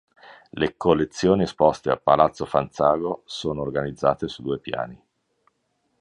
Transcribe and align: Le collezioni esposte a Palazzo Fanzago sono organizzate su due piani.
Le 0.53 0.77
collezioni 0.77 1.43
esposte 1.43 1.91
a 1.91 1.95
Palazzo 1.95 2.45
Fanzago 2.45 3.21
sono 3.27 3.61
organizzate 3.61 4.27
su 4.27 4.41
due 4.41 4.57
piani. 4.57 4.99